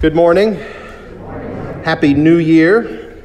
[0.00, 0.54] Good morning.
[1.82, 3.16] Happy New Year.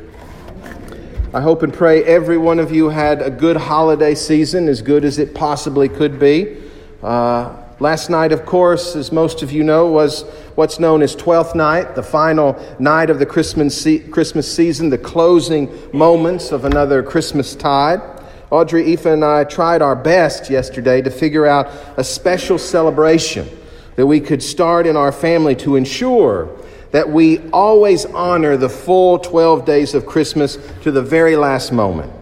[1.32, 5.06] I hope and pray every one of you had a good holiday season, as good
[5.06, 6.58] as it possibly could be.
[7.04, 10.24] Uh, last night, of course, as most of you know, was
[10.56, 14.98] what's known as Twelfth Night, the final night of the Christmas, se- Christmas season, the
[14.98, 18.02] closing moments of another Christmas tide.
[18.50, 23.48] Audrey, Aoife, and I tried our best yesterday to figure out a special celebration
[23.96, 26.50] that we could start in our family to ensure
[26.94, 32.14] that we always honor the full 12 days of Christmas to the very last moment.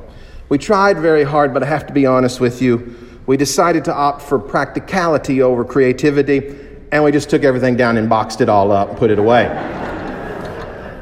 [0.47, 2.95] We tried very hard, but I have to be honest with you.
[3.25, 6.55] We decided to opt for practicality over creativity,
[6.93, 9.49] and we just took everything down and boxed it all up and put it away.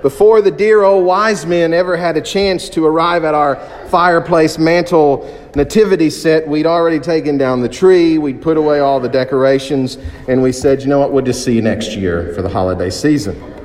[0.02, 3.58] Before the dear old wise men ever had a chance to arrive at our
[3.90, 9.10] fireplace mantle nativity set, we'd already taken down the tree, we'd put away all the
[9.10, 12.50] decorations, and we said, you know what, we'll just see you next year for the
[12.50, 13.59] holiday season.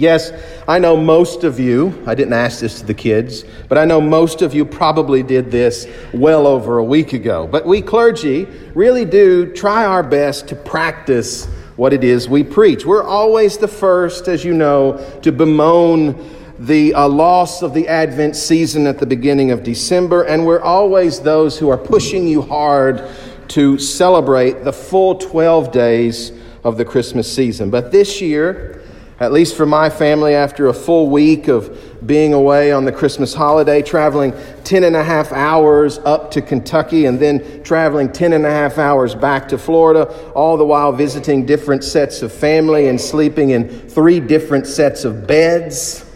[0.00, 0.32] Yes,
[0.66, 4.00] I know most of you, I didn't ask this to the kids, but I know
[4.00, 7.46] most of you probably did this well over a week ago.
[7.46, 11.44] But we clergy really do try our best to practice
[11.76, 12.86] what it is we preach.
[12.86, 16.16] We're always the first, as you know, to bemoan
[16.58, 21.20] the uh, loss of the Advent season at the beginning of December, and we're always
[21.20, 23.06] those who are pushing you hard
[23.48, 26.32] to celebrate the full 12 days
[26.64, 27.68] of the Christmas season.
[27.68, 28.79] But this year,
[29.20, 33.34] at least for my family, after a full week of being away on the Christmas
[33.34, 34.32] holiday, traveling
[34.64, 38.78] 10 and a half hours up to Kentucky and then traveling 10 and a half
[38.78, 43.68] hours back to Florida, all the while visiting different sets of family and sleeping in
[43.68, 46.06] three different sets of beds,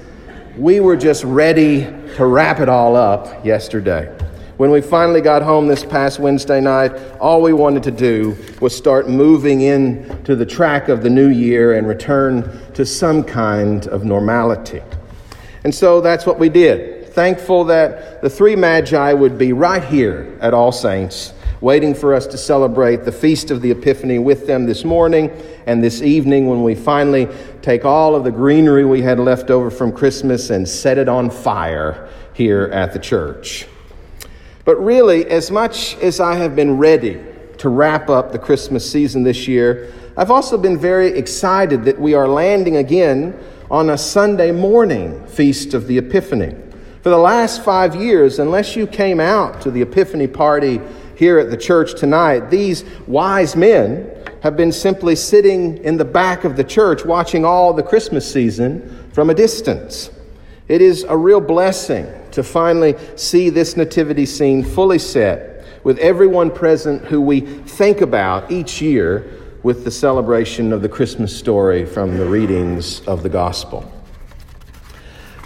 [0.56, 1.82] we were just ready
[2.16, 4.10] to wrap it all up yesterday.
[4.56, 8.72] When we finally got home this past Wednesday night, all we wanted to do was
[8.74, 14.04] start moving into the track of the new year and return to some kind of
[14.04, 14.80] normality.
[15.64, 17.08] And so that's what we did.
[17.08, 22.24] Thankful that the three magi would be right here at All Saints, waiting for us
[22.28, 25.32] to celebrate the Feast of the Epiphany with them this morning
[25.66, 27.26] and this evening when we finally
[27.60, 31.28] take all of the greenery we had left over from Christmas and set it on
[31.28, 33.66] fire here at the church.
[34.64, 37.22] But really, as much as I have been ready
[37.58, 42.14] to wrap up the Christmas season this year, I've also been very excited that we
[42.14, 43.38] are landing again
[43.70, 46.54] on a Sunday morning feast of the Epiphany.
[47.02, 50.80] For the last five years, unless you came out to the Epiphany party
[51.16, 54.10] here at the church tonight, these wise men
[54.42, 59.10] have been simply sitting in the back of the church watching all the Christmas season
[59.12, 60.10] from a distance.
[60.68, 66.50] It is a real blessing to finally see this nativity scene fully set with everyone
[66.50, 72.16] present who we think about each year with the celebration of the Christmas story from
[72.16, 73.90] the readings of the gospel.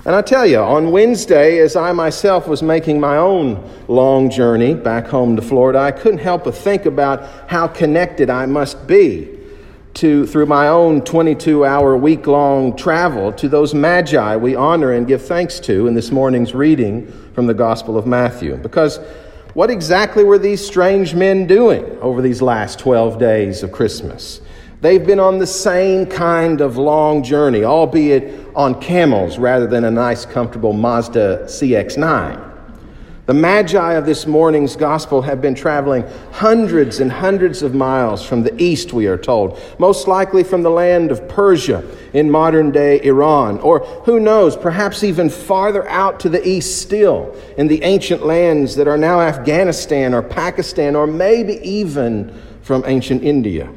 [0.04, 4.74] And I tell you, on Wednesday, as I myself was making my own long journey
[4.74, 9.37] back home to Florida, I couldn't help but think about how connected I must be
[9.94, 15.06] to, through my own 22 hour week long travel to those magi we honor and
[15.06, 18.56] give thanks to in this morning's reading from the Gospel of Matthew.
[18.56, 18.98] Because
[19.54, 24.40] what exactly were these strange men doing over these last 12 days of Christmas?
[24.80, 29.90] They've been on the same kind of long journey, albeit on camels rather than a
[29.90, 32.47] nice, comfortable Mazda CX 9.
[33.28, 36.02] The Magi of this morning's gospel have been traveling
[36.32, 40.70] hundreds and hundreds of miles from the east, we are told, most likely from the
[40.70, 41.84] land of Persia
[42.14, 47.36] in modern day Iran, or who knows, perhaps even farther out to the east still,
[47.58, 53.22] in the ancient lands that are now Afghanistan or Pakistan, or maybe even from ancient
[53.22, 53.70] India.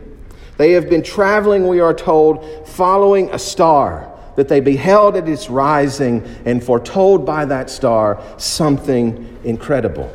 [0.55, 5.49] They have been traveling, we are told, following a star that they beheld at its
[5.49, 10.11] rising and foretold by that star something incredible.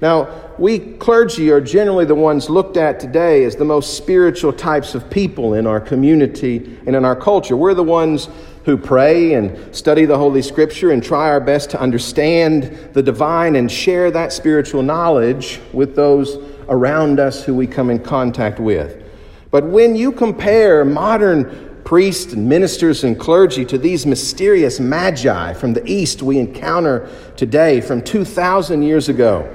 [0.00, 0.28] Now,
[0.58, 5.08] we clergy are generally the ones looked at today as the most spiritual types of
[5.10, 7.56] people in our community and in our culture.
[7.56, 8.28] We're the ones
[8.64, 12.64] who pray and study the Holy Scripture and try our best to understand
[12.94, 16.36] the divine and share that spiritual knowledge with those
[16.68, 19.02] around us who we come in contact with.
[19.50, 25.72] But when you compare modern priests and ministers and clergy to these mysterious magi from
[25.72, 29.48] the east we encounter today from 2,000 years ago,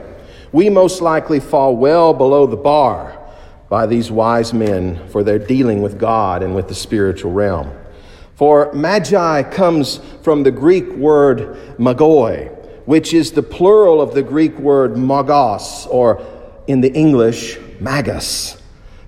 [0.54, 3.20] we most likely fall well below the bar
[3.68, 7.70] by these wise men for their dealing with God and with the spiritual realm.
[8.36, 12.48] For magi comes from the Greek word magoi,
[12.86, 16.26] which is the plural of the Greek word magos, or
[16.66, 18.61] in the English, magus.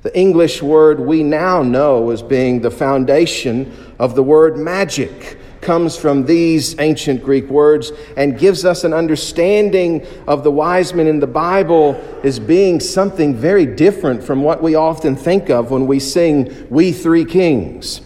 [0.04, 5.96] The English word we now know as being the foundation of the word magic comes
[5.96, 11.22] from these ancient Greek words and gives us an understanding of the wise men in
[11.22, 16.02] the Bible as being something very different from what we often think of when we
[16.02, 18.02] sing We Three Kings.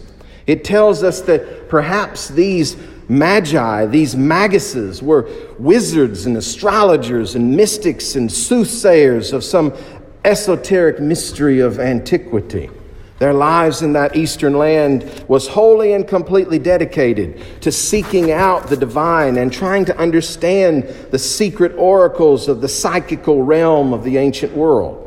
[0.46, 2.76] It tells us that perhaps these
[3.08, 5.28] magi, these maguses, were
[5.58, 9.72] wizards and astrologers and mystics and soothsayers of some
[10.24, 12.70] esoteric mystery of antiquity.
[13.18, 18.76] Their lives in that eastern land was wholly and completely dedicated to seeking out the
[18.76, 24.52] divine and trying to understand the secret oracles of the psychical realm of the ancient
[24.54, 25.04] world.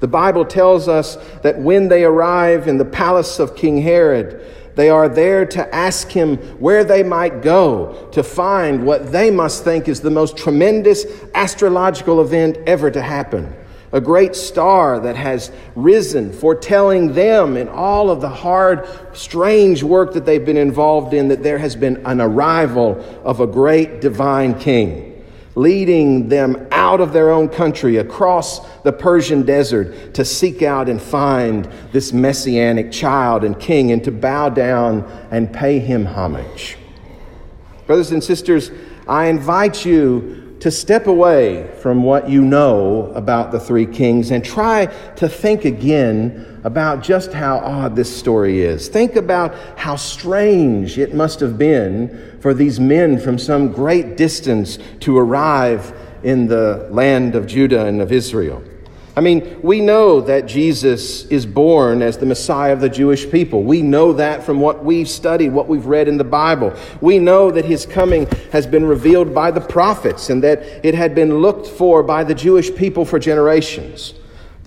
[0.00, 4.44] The Bible tells us that when they arrive in the palace of King Herod,
[4.74, 9.64] they are there to ask him where they might go to find what they must
[9.64, 13.54] think is the most tremendous astrological event ever to happen
[13.94, 20.12] a great star that has risen, foretelling them in all of the hard, strange work
[20.14, 24.58] that they've been involved in, that there has been an arrival of a great divine
[24.58, 25.24] king,
[25.54, 31.00] leading them out of their own country across the Persian desert to seek out and
[31.00, 36.76] find this messianic child and king and to bow down and pay him homage.
[37.86, 38.72] Brothers and sisters,
[39.06, 44.42] I invite you to step away from what you know about the three kings and
[44.42, 48.88] try to think again about just how odd this story is.
[48.88, 54.78] Think about how strange it must have been for these men from some great distance
[55.00, 58.64] to arrive in the land of Judah and of Israel.
[59.16, 63.62] I mean, we know that Jesus is born as the Messiah of the Jewish people.
[63.62, 66.74] We know that from what we've studied, what we've read in the Bible.
[67.00, 71.14] We know that his coming has been revealed by the prophets and that it had
[71.14, 74.14] been looked for by the Jewish people for generations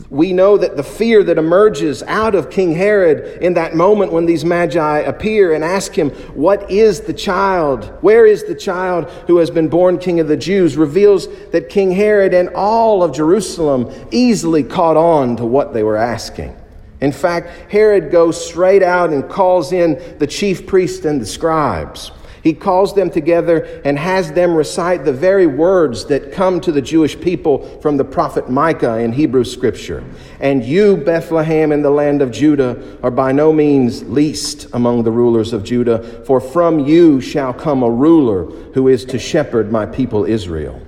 [0.09, 4.25] we know that the fear that emerges out of King Herod in that moment when
[4.25, 7.85] these magi appear and ask him, What is the child?
[8.01, 10.77] Where is the child who has been born King of the Jews?
[10.77, 15.97] reveals that King Herod and all of Jerusalem easily caught on to what they were
[15.97, 16.55] asking.
[17.01, 22.11] In fact, Herod goes straight out and calls in the chief priests and the scribes.
[22.47, 26.81] He calls them together and has them recite the very words that come to the
[26.81, 30.01] Jewish people from the prophet Micah in Hebrew scripture.
[30.39, 35.11] And you, Bethlehem, in the land of Judah, are by no means least among the
[35.11, 39.85] rulers of Judah, for from you shall come a ruler who is to shepherd my
[39.85, 40.81] people Israel.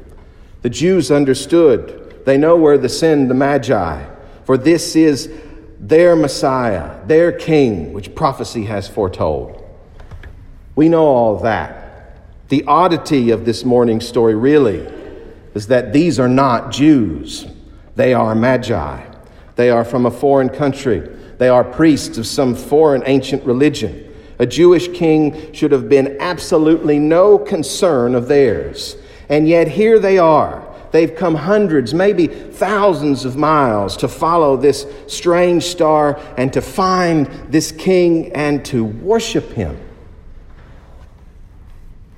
[0.61, 2.23] The Jews understood.
[2.25, 4.05] They know where to send the Magi,
[4.45, 5.29] for this is
[5.77, 9.58] their Messiah, their King, which prophecy has foretold.
[10.79, 12.15] We know all that.
[12.47, 14.87] The oddity of this morning's story really
[15.53, 17.45] is that these are not Jews,
[17.97, 19.03] they are magi.
[19.57, 21.01] They are from a foreign country,
[21.37, 24.09] they are priests of some foreign ancient religion.
[24.39, 28.95] A Jewish king should have been absolutely no concern of theirs.
[29.27, 30.65] And yet here they are.
[30.91, 37.27] They've come hundreds, maybe thousands of miles to follow this strange star and to find
[37.49, 39.77] this king and to worship him.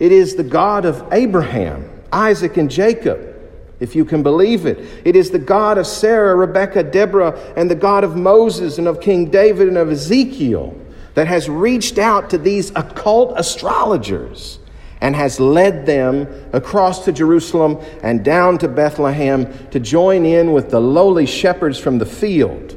[0.02, 3.36] It is the God of Abraham, Isaac, and Jacob,
[3.80, 4.80] if you can believe it.
[5.06, 9.00] It is the God of Sarah, Rebekah, Deborah, and the God of Moses and of
[9.00, 10.76] King David and of Ezekiel
[11.14, 14.58] that has reached out to these occult astrologers
[15.02, 20.72] and has led them across to Jerusalem and down to Bethlehem to join in with
[20.72, 22.76] the lowly shepherds from the field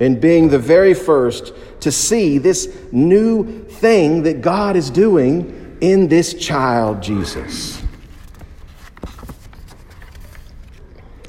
[0.00, 6.06] in being the very first to see this new thing that God is doing in
[6.06, 7.82] this child, Jesus.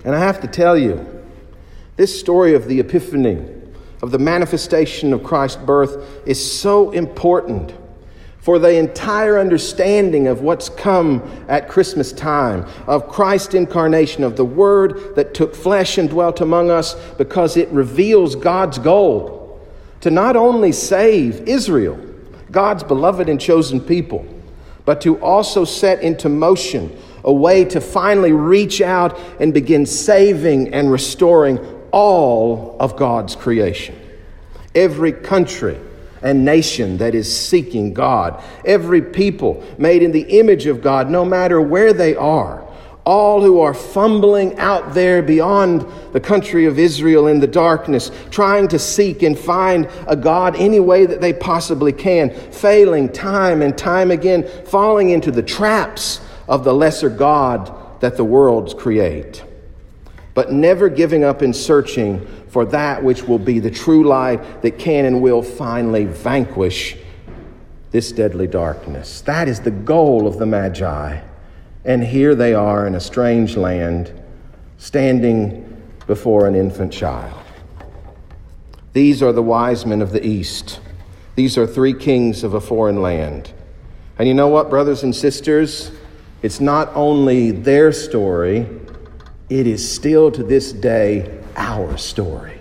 [0.05, 1.09] And I have to tell you,
[1.95, 3.43] this story of the Epiphany,
[4.03, 7.73] of the manifestation of Christ's birth, is so important
[8.41, 14.45] for the entire understanding of what's come at Christmas time, of Christ's incarnation, of the
[14.45, 19.59] Word that took flesh and dwelt among us, because it reveals God's goal
[20.01, 21.99] to not only save Israel,
[22.51, 24.27] God's beloved and chosen people,
[24.85, 30.73] but to also set into motion a way to finally reach out and begin saving
[30.73, 31.57] and restoring
[31.91, 33.95] all of God's creation.
[34.75, 35.79] Every country
[36.21, 41.23] and nation that is seeking God, every people made in the image of God, no
[41.23, 42.62] matter where they are,
[43.05, 48.67] all who are fumbling out there beyond the country of Israel in the darkness, trying
[48.69, 53.77] to seek and find a God any way that they possibly can, failing time and
[53.77, 59.43] time again, falling into the traps of the lesser God that the worlds create.
[60.33, 64.77] but never giving up in searching for that which will be the true light that
[64.79, 66.95] can and will finally vanquish
[67.91, 69.21] this deadly darkness.
[69.21, 71.19] That is the goal of the Magi.
[71.85, 74.13] And here they are in a strange land,
[74.77, 77.39] standing before an infant child.
[78.93, 80.79] These are the wise men of the East.
[81.35, 83.51] These are three kings of a foreign land.
[84.17, 85.91] And you know what, brothers and sisters?
[86.41, 88.67] It's not only their story,
[89.49, 92.59] it is still to this day our story.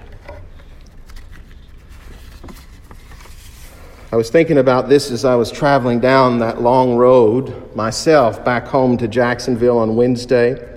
[4.12, 8.66] I was thinking about this as I was traveling down that long road myself back
[8.66, 10.68] home to Jacksonville on Wednesday,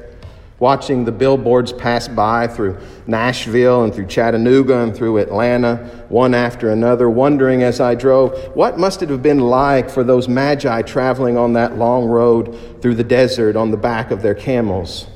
[0.58, 2.78] watching the billboards pass by through
[3.08, 5.76] Nashville and through Chattanooga and through Atlanta,
[6.08, 10.30] one after another, wondering as I drove, what must it have been like for those
[10.30, 15.08] magi traveling on that long road through the desert on the back of their camels?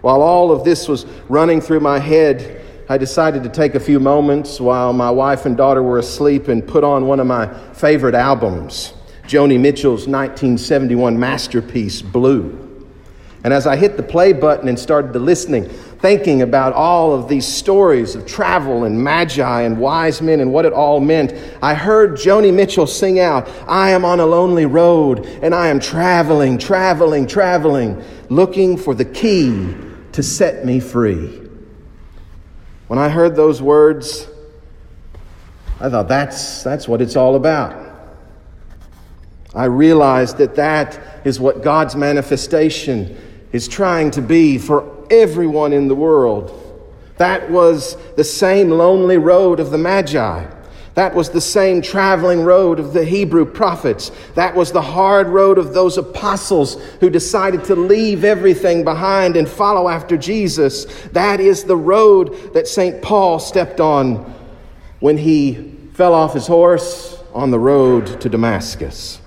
[0.00, 2.57] While all of this was running through my head,
[2.90, 6.66] I decided to take a few moments while my wife and daughter were asleep and
[6.66, 12.64] put on one of my favorite albums, Joni Mitchell's 1971 masterpiece, Blue.
[13.44, 17.28] And as I hit the play button and started to listening, thinking about all of
[17.28, 21.74] these stories of travel and magi and wise men and what it all meant, I
[21.74, 26.56] heard Joni Mitchell sing out, I am on a lonely road and I am traveling,
[26.56, 29.74] traveling, traveling, looking for the key
[30.12, 31.47] to set me free.
[32.88, 34.26] When I heard those words,
[35.80, 37.86] I thought that's, that's what it's all about.
[39.54, 43.16] I realized that that is what God's manifestation
[43.52, 46.64] is trying to be for everyone in the world.
[47.18, 50.46] That was the same lonely road of the Magi.
[50.98, 54.10] That was the same traveling road of the Hebrew prophets.
[54.34, 59.48] That was the hard road of those apostles who decided to leave everything behind and
[59.48, 60.86] follow after Jesus.
[61.12, 63.00] That is the road that St.
[63.00, 64.34] Paul stepped on
[64.98, 69.20] when he fell off his horse on the road to Damascus.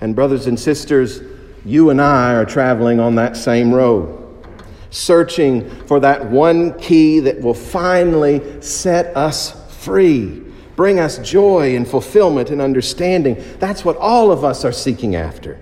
[0.00, 1.22] And, brothers and sisters,
[1.64, 4.46] you and I are traveling on that same road,
[4.90, 11.86] searching for that one key that will finally set us free bring us joy and
[11.86, 13.42] fulfillment and understanding.
[13.58, 15.58] That's what all of us are seeking after.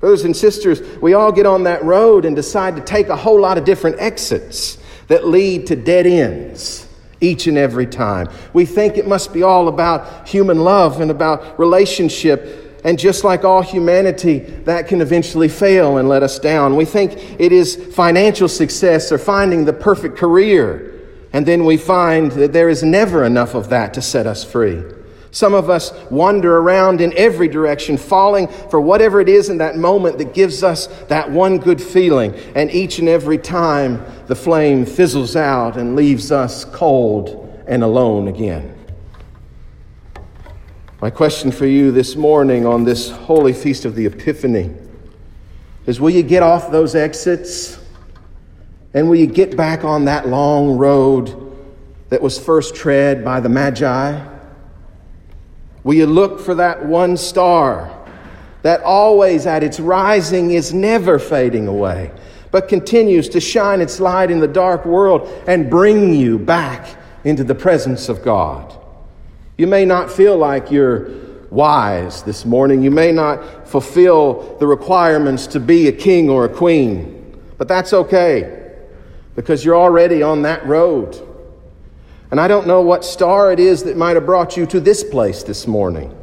[0.00, 3.40] Brothers and sisters, we all get on that road and decide to take a whole
[3.40, 4.78] lot of different exits
[5.08, 6.86] that lead to dead ends
[7.20, 8.28] each and every time.
[8.54, 12.80] We think it must be all about human love and about relationship.
[12.82, 16.76] And just like all humanity, that can eventually fail and let us down.
[16.76, 20.89] We think it is financial success or finding the perfect career
[21.32, 24.82] and then we find that there is never enough of that to set us free.
[25.32, 29.76] Some of us wander around in every direction, falling for whatever it is in that
[29.76, 32.34] moment that gives us that one good feeling.
[32.56, 38.26] And each and every time, the flame fizzles out and leaves us cold and alone
[38.26, 38.76] again.
[41.00, 44.74] My question for you this morning on this holy feast of the Epiphany
[45.86, 47.79] is will you get off those exits?
[48.92, 51.56] And will you get back on that long road
[52.08, 54.26] that was first tread by the Magi?
[55.84, 57.96] Will you look for that one star
[58.62, 62.10] that always at its rising is never fading away,
[62.50, 66.88] but continues to shine its light in the dark world and bring you back
[67.24, 68.76] into the presence of God?
[69.56, 71.10] You may not feel like you're
[71.50, 72.82] wise this morning.
[72.82, 77.92] You may not fulfill the requirements to be a king or a queen, but that's
[77.92, 78.59] okay
[79.34, 81.26] because you're already on that road.
[82.30, 85.02] And I don't know what star it is that might have brought you to this
[85.02, 86.16] place this morning.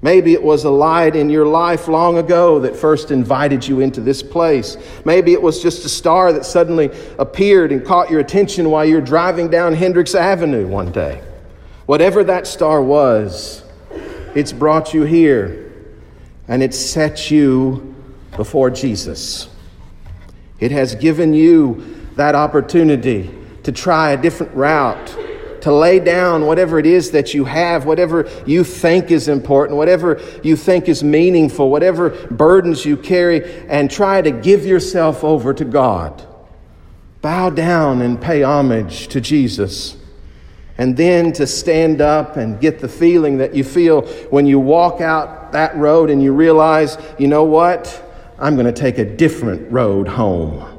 [0.00, 4.00] Maybe it was a light in your life long ago that first invited you into
[4.00, 4.76] this place.
[5.04, 9.00] Maybe it was just a star that suddenly appeared and caught your attention while you're
[9.00, 11.20] driving down Hendricks Avenue one day.
[11.86, 13.64] Whatever that star was,
[14.36, 15.72] it's brought you here
[16.46, 17.94] and it set you
[18.36, 19.48] before Jesus.
[20.60, 23.30] It has given you that opportunity
[23.62, 25.16] to try a different route,
[25.60, 30.20] to lay down whatever it is that you have, whatever you think is important, whatever
[30.42, 35.64] you think is meaningful, whatever burdens you carry, and try to give yourself over to
[35.64, 36.24] God.
[37.20, 39.96] Bow down and pay homage to Jesus.
[40.76, 45.00] And then to stand up and get the feeling that you feel when you walk
[45.00, 48.04] out that road and you realize, you know what?
[48.38, 50.77] I'm going to take a different road home.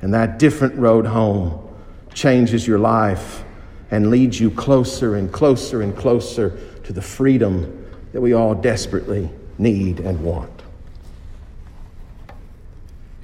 [0.00, 1.66] And that different road home
[2.14, 3.44] changes your life
[3.90, 9.30] and leads you closer and closer and closer to the freedom that we all desperately
[9.58, 10.62] need and want.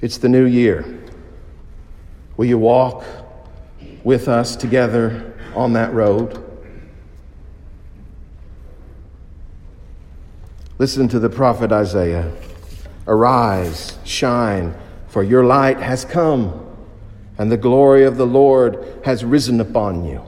[0.01, 0.85] It's the new year.
[2.37, 3.03] Will you walk
[4.03, 6.41] with us together on that road?
[10.77, 12.31] Listen to the prophet Isaiah.
[13.07, 14.75] Arise, shine,
[15.07, 16.64] for your light has come,
[17.37, 20.21] and the glory of the Lord has risen upon you.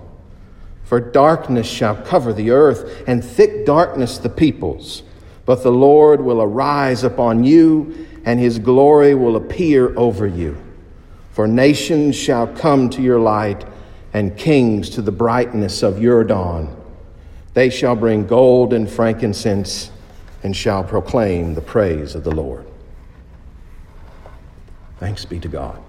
[0.84, 5.04] For darkness shall cover the earth, and thick darkness the peoples.
[5.46, 10.58] But the Lord will arise upon you, and his glory will appear over you.
[11.32, 13.66] For nations shall come to your light,
[14.14, 16.76] and kings to the brightness of your dawn.
[17.54, 19.92] They shall bring gold and frankincense,
[20.44, 22.66] and shall proclaim the praise of the Lord.
[25.00, 25.82] Thanks be to God.